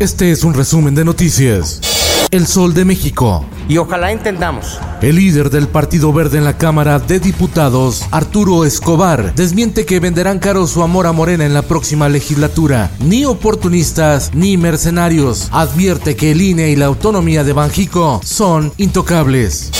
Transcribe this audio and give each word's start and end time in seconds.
Este 0.00 0.30
es 0.30 0.44
un 0.44 0.54
resumen 0.54 0.94
de 0.94 1.04
noticias. 1.04 1.78
El 2.30 2.46
Sol 2.46 2.72
de 2.72 2.86
México. 2.86 3.44
Y 3.68 3.76
ojalá 3.76 4.12
entendamos. 4.12 4.80
El 5.02 5.16
líder 5.16 5.50
del 5.50 5.68
Partido 5.68 6.10
Verde 6.10 6.38
en 6.38 6.44
la 6.44 6.56
Cámara 6.56 6.98
de 6.98 7.20
Diputados, 7.20 8.06
Arturo 8.10 8.64
Escobar, 8.64 9.34
desmiente 9.34 9.84
que 9.84 10.00
venderán 10.00 10.38
caro 10.38 10.66
su 10.66 10.82
amor 10.82 11.06
a 11.06 11.12
Morena 11.12 11.44
en 11.44 11.52
la 11.52 11.60
próxima 11.60 12.08
legislatura. 12.08 12.90
Ni 13.00 13.26
oportunistas 13.26 14.30
ni 14.32 14.56
mercenarios. 14.56 15.50
Advierte 15.52 16.16
que 16.16 16.30
el 16.30 16.40
INE 16.40 16.70
y 16.70 16.76
la 16.76 16.86
autonomía 16.86 17.44
de 17.44 17.52
Banjico 17.52 18.22
son 18.24 18.72
intocables. 18.78 19.70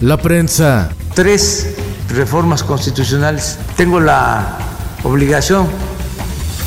La 0.00 0.16
prensa. 0.16 0.90
Tres 1.14 1.76
reformas 2.08 2.64
constitucionales. 2.64 3.60
Tengo 3.76 4.00
la 4.00 4.58
obligación 5.04 5.68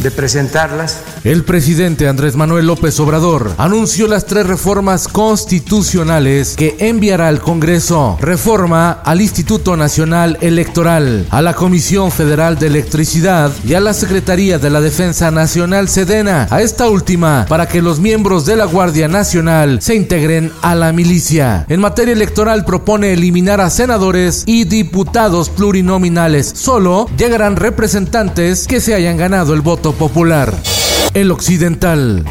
de 0.00 0.10
presentarlas 0.10 1.02
el 1.26 1.42
presidente 1.42 2.06
Andrés 2.06 2.36
Manuel 2.36 2.68
López 2.68 3.00
Obrador 3.00 3.50
anunció 3.58 4.06
las 4.06 4.26
tres 4.26 4.46
reformas 4.46 5.08
constitucionales 5.08 6.54
que 6.54 6.76
enviará 6.78 7.26
al 7.26 7.40
Congreso. 7.40 8.16
Reforma 8.20 8.92
al 8.92 9.20
Instituto 9.20 9.76
Nacional 9.76 10.38
Electoral, 10.40 11.26
a 11.30 11.42
la 11.42 11.54
Comisión 11.54 12.12
Federal 12.12 12.60
de 12.60 12.68
Electricidad 12.68 13.50
y 13.66 13.74
a 13.74 13.80
la 13.80 13.92
Secretaría 13.92 14.60
de 14.60 14.70
la 14.70 14.80
Defensa 14.80 15.32
Nacional 15.32 15.88
Sedena, 15.88 16.46
a 16.48 16.62
esta 16.62 16.88
última 16.88 17.44
para 17.48 17.66
que 17.66 17.82
los 17.82 17.98
miembros 17.98 18.46
de 18.46 18.54
la 18.54 18.66
Guardia 18.66 19.08
Nacional 19.08 19.82
se 19.82 19.96
integren 19.96 20.52
a 20.62 20.76
la 20.76 20.92
milicia. 20.92 21.66
En 21.68 21.80
materia 21.80 22.12
electoral 22.12 22.64
propone 22.64 23.12
eliminar 23.12 23.60
a 23.60 23.70
senadores 23.70 24.44
y 24.46 24.62
diputados 24.62 25.50
plurinominales. 25.50 26.52
Solo 26.54 27.10
llegarán 27.18 27.56
representantes 27.56 28.68
que 28.68 28.80
se 28.80 28.94
hayan 28.94 29.16
ganado 29.16 29.54
el 29.54 29.60
voto 29.60 29.92
popular. 29.92 30.54
El 31.16 31.30
Occidental. 31.30 32.26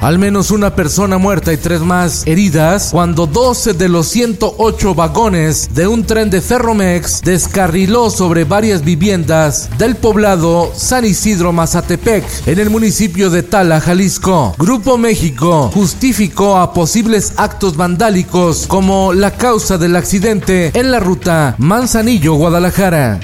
Al 0.00 0.18
menos 0.18 0.50
una 0.50 0.74
persona 0.74 1.18
muerta 1.18 1.52
y 1.52 1.58
tres 1.58 1.82
más 1.82 2.26
heridas 2.26 2.88
cuando 2.92 3.26
12 3.26 3.74
de 3.74 3.90
los 3.90 4.08
108 4.08 4.94
vagones 4.94 5.74
de 5.74 5.86
un 5.86 6.06
tren 6.06 6.30
de 6.30 6.40
Ferromex 6.40 7.20
descarriló 7.20 8.08
sobre 8.08 8.44
varias 8.44 8.82
viviendas 8.82 9.68
del 9.76 9.96
poblado 9.96 10.72
San 10.74 11.04
Isidro 11.04 11.52
Mazatepec 11.52 12.24
en 12.46 12.58
el 12.58 12.70
municipio 12.70 13.28
de 13.28 13.42
Tala, 13.42 13.82
Jalisco. 13.82 14.54
Grupo 14.56 14.96
México 14.96 15.70
justificó 15.74 16.56
a 16.56 16.72
posibles 16.72 17.34
actos 17.36 17.76
vandálicos 17.76 18.66
como 18.66 19.12
la 19.12 19.32
causa 19.32 19.76
del 19.76 19.94
accidente 19.94 20.70
en 20.72 20.90
la 20.90 21.00
ruta 21.00 21.54
Manzanillo-Guadalajara. 21.58 23.20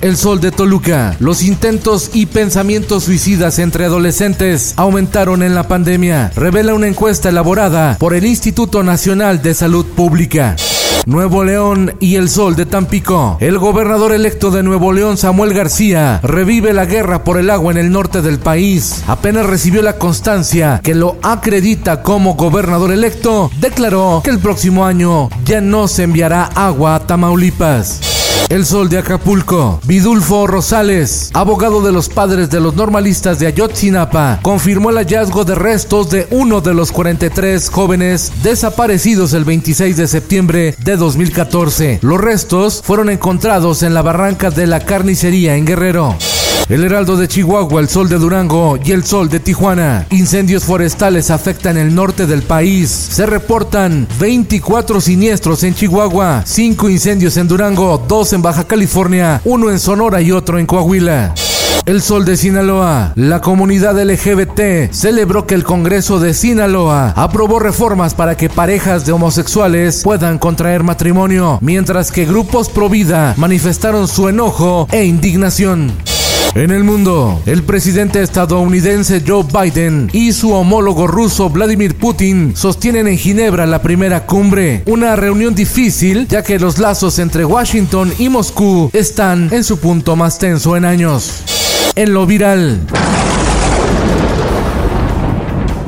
El 0.00 0.16
Sol 0.16 0.40
de 0.40 0.50
Toluca. 0.50 1.16
Los 1.20 1.42
intentos 1.42 2.10
y 2.12 2.26
pensamientos 2.26 3.04
suicidas 3.04 3.58
entre 3.58 3.84
adolescentes 3.84 4.74
aumentaron 4.76 5.42
en 5.42 5.54
la 5.54 5.68
pandemia, 5.68 6.32
revela 6.34 6.74
una 6.74 6.88
encuesta 6.88 7.28
elaborada 7.28 7.96
por 7.98 8.14
el 8.14 8.26
Instituto 8.26 8.82
Nacional 8.82 9.42
de 9.42 9.54
Salud 9.54 9.86
Pública. 9.86 10.56
Nuevo 11.06 11.42
León 11.42 11.96
y 11.98 12.14
el 12.14 12.28
Sol 12.28 12.54
de 12.54 12.64
Tampico. 12.64 13.36
El 13.40 13.58
gobernador 13.58 14.12
electo 14.12 14.50
de 14.52 14.62
Nuevo 14.62 14.92
León, 14.92 15.16
Samuel 15.16 15.52
García, 15.52 16.20
revive 16.22 16.72
la 16.72 16.84
guerra 16.84 17.24
por 17.24 17.38
el 17.38 17.50
agua 17.50 17.72
en 17.72 17.78
el 17.78 17.90
norte 17.90 18.22
del 18.22 18.38
país. 18.38 19.02
Apenas 19.08 19.46
recibió 19.46 19.82
la 19.82 19.98
constancia 19.98 20.80
que 20.82 20.94
lo 20.94 21.16
acredita 21.22 22.02
como 22.02 22.34
gobernador 22.34 22.92
electo, 22.92 23.50
declaró 23.58 24.20
que 24.22 24.30
el 24.30 24.38
próximo 24.38 24.84
año 24.84 25.28
ya 25.44 25.60
no 25.60 25.88
se 25.88 26.04
enviará 26.04 26.44
agua 26.44 26.94
a 26.94 27.00
Tamaulipas. 27.00 28.21
El 28.48 28.66
Sol 28.66 28.88
de 28.88 28.98
Acapulco. 28.98 29.80
Vidulfo 29.84 30.46
Rosales, 30.46 31.30
abogado 31.32 31.80
de 31.80 31.90
los 31.90 32.08
padres 32.08 32.50
de 32.50 32.60
los 32.60 32.74
normalistas 32.74 33.38
de 33.38 33.46
Ayotzinapa, 33.46 34.40
confirmó 34.42 34.90
el 34.90 34.96
hallazgo 34.96 35.44
de 35.44 35.54
restos 35.54 36.10
de 36.10 36.26
uno 36.30 36.60
de 36.60 36.74
los 36.74 36.92
43 36.92 37.70
jóvenes 37.70 38.30
desaparecidos 38.42 39.32
el 39.32 39.44
26 39.44 39.96
de 39.96 40.06
septiembre 40.06 40.74
de 40.84 40.96
2014. 40.96 42.00
Los 42.02 42.20
restos 42.20 42.82
fueron 42.84 43.08
encontrados 43.08 43.82
en 43.82 43.94
la 43.94 44.02
barranca 44.02 44.50
de 44.50 44.66
la 44.66 44.80
carnicería 44.80 45.56
en 45.56 45.64
Guerrero. 45.64 46.16
El 46.72 46.84
Heraldo 46.84 47.18
de 47.18 47.28
Chihuahua, 47.28 47.82
el 47.82 47.88
Sol 47.90 48.08
de 48.08 48.16
Durango 48.16 48.78
y 48.82 48.92
el 48.92 49.04
Sol 49.04 49.28
de 49.28 49.40
Tijuana. 49.40 50.06
Incendios 50.08 50.64
forestales 50.64 51.30
afectan 51.30 51.76
el 51.76 51.94
norte 51.94 52.26
del 52.26 52.40
país. 52.40 52.88
Se 52.88 53.26
reportan 53.26 54.08
24 54.18 54.98
siniestros 55.02 55.64
en 55.64 55.74
Chihuahua, 55.74 56.44
5 56.46 56.88
incendios 56.88 57.36
en 57.36 57.46
Durango, 57.46 58.02
2 58.08 58.32
en 58.32 58.40
Baja 58.40 58.64
California, 58.64 59.42
1 59.44 59.70
en 59.70 59.78
Sonora 59.78 60.22
y 60.22 60.32
otro 60.32 60.58
en 60.58 60.64
Coahuila. 60.64 61.34
El 61.84 62.00
Sol 62.00 62.24
de 62.24 62.38
Sinaloa. 62.38 63.12
La 63.16 63.42
comunidad 63.42 64.02
LGBT 64.02 64.90
celebró 64.92 65.46
que 65.46 65.54
el 65.54 65.64
Congreso 65.64 66.20
de 66.20 66.32
Sinaloa 66.32 67.12
aprobó 67.16 67.58
reformas 67.58 68.14
para 68.14 68.34
que 68.38 68.48
parejas 68.48 69.04
de 69.04 69.12
homosexuales 69.12 70.00
puedan 70.02 70.38
contraer 70.38 70.84
matrimonio, 70.84 71.58
mientras 71.60 72.10
que 72.10 72.24
grupos 72.24 72.70
pro 72.70 72.88
vida 72.88 73.34
manifestaron 73.36 74.08
su 74.08 74.30
enojo 74.30 74.88
e 74.90 75.04
indignación. 75.04 75.92
En 76.54 76.70
el 76.70 76.84
mundo, 76.84 77.40
el 77.46 77.62
presidente 77.62 78.22
estadounidense 78.22 79.22
Joe 79.26 79.42
Biden 79.42 80.10
y 80.12 80.32
su 80.32 80.52
homólogo 80.52 81.06
ruso 81.06 81.48
Vladimir 81.48 81.96
Putin 81.96 82.54
sostienen 82.54 83.08
en 83.08 83.16
Ginebra 83.16 83.64
la 83.64 83.80
primera 83.80 84.26
cumbre, 84.26 84.82
una 84.84 85.16
reunión 85.16 85.54
difícil 85.54 86.28
ya 86.28 86.42
que 86.42 86.58
los 86.58 86.78
lazos 86.78 87.18
entre 87.18 87.46
Washington 87.46 88.12
y 88.18 88.28
Moscú 88.28 88.90
están 88.92 89.48
en 89.50 89.64
su 89.64 89.78
punto 89.78 90.14
más 90.14 90.38
tenso 90.38 90.76
en 90.76 90.84
años. 90.84 91.42
En 91.94 92.12
lo 92.12 92.26
viral. 92.26 92.80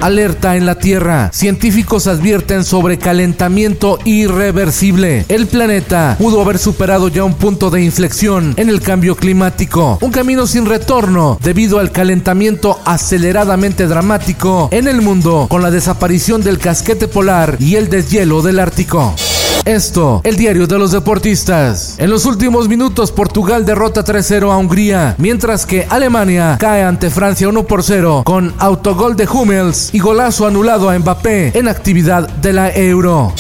Alerta 0.05 0.55
en 0.57 0.67
la 0.67 0.75
Tierra. 0.75 1.31
Científicos 1.33 2.07
advierten 2.09 2.63
sobre 2.63 2.99
calentamiento 2.99 3.99
irreversible. 4.05 5.25
El 5.31 5.47
planeta 5.47 6.17
pudo 6.19 6.43
haber 6.43 6.59
superado 6.59 7.09
ya 7.09 7.25
un 7.25 7.33
punto 7.33 7.71
de 7.71 7.83
inflexión 7.83 8.53
en 8.59 8.69
el 8.69 8.83
cambio 8.83 9.17
climático. 9.17 9.97
Un 10.03 10.11
camino 10.11 10.47
sin 10.47 10.67
retorno 10.67 11.39
debido 11.43 11.79
al 11.79 11.91
calentamiento 11.91 12.79
aceleradamente 12.85 13.87
dramático 13.87 14.69
en 14.73 14.89
el 14.89 15.01
mundo 15.01 15.47
con 15.49 15.63
la 15.63 15.71
desaparición 15.71 16.43
del 16.43 16.59
casquete 16.59 17.09
polar 17.09 17.57
y 17.59 17.77
el 17.77 17.89
deshielo 17.89 18.43
del 18.43 18.59
Ártico. 18.59 19.15
Esto, 19.65 20.21
el 20.25 20.37
diario 20.37 20.67
de 20.67 20.79
los 20.79 20.93
deportistas. 20.93 21.95
En 21.99 22.11
los 22.11 22.27
últimos 22.27 22.69
minutos, 22.69 23.11
Portugal 23.11 23.65
derrota 23.65 24.05
3-0 24.05 24.53
a 24.53 24.59
Hungría, 24.59 25.15
mientras 25.17 25.65
que 25.65 25.87
Alemania 25.89 26.57
cae 26.61 26.83
ante 26.83 27.09
Francia 27.09 27.49
1 27.49 27.67
0 27.81 28.23
con 28.27 28.55
autogol 28.59 29.17
de 29.17 29.27
Hummels 29.27 29.89
y 29.93 30.01
golazo 30.01 30.47
anulado 30.47 30.91
a 30.91 30.99
Mbappé 30.99 31.59
en 31.59 31.69
actividad 31.69 32.29
de 32.29 32.53
la 32.53 32.71
Euro. 32.75 33.33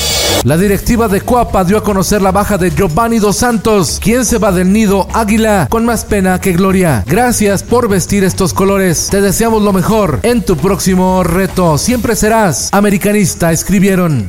La 0.45 0.57
directiva 0.57 1.09
de 1.09 1.21
Cuapa 1.21 1.65
dio 1.65 1.79
a 1.79 1.83
conocer 1.83 2.21
la 2.21 2.33
baja 2.33 2.59
de 2.59 2.71
Giovanni 2.71 3.19
Dos 3.19 3.37
Santos, 3.37 3.98
quien 4.03 4.25
se 4.25 4.39
va 4.39 4.53
del 4.53 4.72
nido 4.72 5.09
Águila 5.13 5.66
con 5.71 5.84
más 5.84 6.04
pena 6.04 6.41
que 6.41 6.53
gloria. 6.53 7.03
Gracias 7.07 7.63
por 7.63 7.89
vestir 7.89 8.25
estos 8.25 8.53
colores. 8.53 9.09
Te 9.10 9.21
deseamos 9.21 9.63
lo 9.63 9.72
mejor 9.72 10.21
en 10.22 10.43
tu 10.43 10.57
próximo 10.57 11.22
reto. 11.22 11.78
Siempre 11.78 12.15
serás 12.15 12.69
americanista, 12.72 13.53
escribieron 13.53 14.28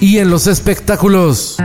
y 0.00 0.18
en 0.18 0.30
los 0.30 0.46
espectáculos. 0.46 1.56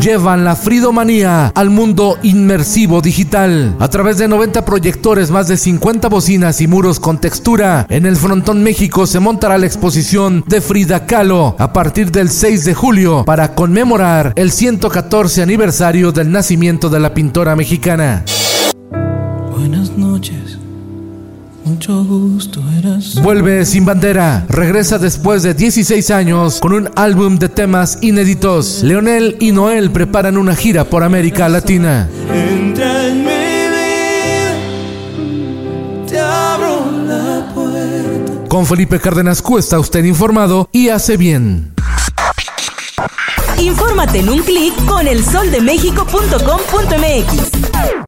Llevan 0.00 0.44
la 0.44 0.54
fridomanía 0.54 1.52
al 1.54 1.70
mundo 1.70 2.18
inmersivo 2.22 3.00
digital. 3.00 3.76
A 3.80 3.88
través 3.88 4.16
de 4.18 4.28
90 4.28 4.64
proyectores, 4.64 5.30
más 5.30 5.48
de 5.48 5.56
50 5.56 6.08
bocinas 6.08 6.60
y 6.60 6.68
muros 6.68 7.00
con 7.00 7.20
textura, 7.20 7.84
en 7.88 8.06
el 8.06 8.16
Frontón 8.16 8.62
México 8.62 9.06
se 9.06 9.18
montará 9.18 9.58
la 9.58 9.66
exposición 9.66 10.44
de 10.46 10.60
Frida 10.60 11.04
Kahlo 11.04 11.56
a 11.58 11.72
partir 11.72 12.12
del 12.12 12.30
6 12.30 12.64
de 12.64 12.74
julio 12.74 13.24
para 13.24 13.54
conmemorar 13.54 14.32
el 14.36 14.52
114 14.52 15.42
aniversario 15.42 16.12
del 16.12 16.30
nacimiento 16.30 16.88
de 16.88 17.00
la 17.00 17.12
pintora 17.12 17.56
mexicana. 17.56 18.24
Mucho 21.64 22.04
gusto, 22.04 22.62
eras. 22.78 23.20
Vuelve 23.22 23.64
sin 23.64 23.84
bandera, 23.84 24.44
regresa 24.48 24.98
después 24.98 25.42
de 25.42 25.54
16 25.54 26.10
años 26.10 26.60
con 26.60 26.72
un 26.72 26.90
álbum 26.96 27.38
de 27.38 27.48
temas 27.48 27.98
inéditos. 28.02 28.82
Leonel 28.82 29.36
y 29.40 29.52
Noel 29.52 29.90
preparan 29.90 30.36
una 30.36 30.54
gira 30.54 30.84
por 30.84 31.02
América 31.02 31.48
Latina. 31.48 32.08
Entra 32.32 33.06
en 33.06 33.18
mi 33.18 33.24
vida, 33.24 34.56
te 36.08 36.20
abro 36.20 36.90
la 37.06 37.52
puerta. 37.54 38.48
Con 38.48 38.66
Felipe 38.66 38.98
Cárdenas 38.98 39.42
Q 39.42 39.58
está 39.58 39.78
usted 39.78 40.04
informado 40.04 40.68
y 40.72 40.88
hace 40.88 41.16
bien. 41.16 41.74
Infórmate 43.58 44.20
en 44.20 44.30
un 44.30 44.38
clic 44.40 44.72
con 44.86 45.06
elsoldemexico.com.mx. 45.08 48.07